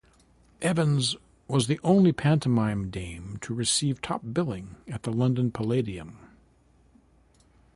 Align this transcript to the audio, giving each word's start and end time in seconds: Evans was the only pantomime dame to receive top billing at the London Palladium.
Evans 0.63 1.15
was 1.47 1.67
the 1.67 1.79
only 1.83 2.11
pantomime 2.11 2.89
dame 2.89 3.37
to 3.41 3.53
receive 3.53 4.01
top 4.01 4.23
billing 4.33 4.77
at 4.87 5.03
the 5.03 5.11
London 5.13 5.51
Palladium. 5.51 6.17